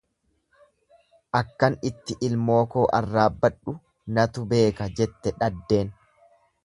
Akkan 1.39 1.75
itti 1.89 2.17
ilmoo 2.29 2.57
koo 2.75 2.87
arraabbadhu 3.01 3.77
natu 4.19 4.47
beeka 4.55 4.89
jette 5.01 5.35
dhaddeen. 5.43 5.93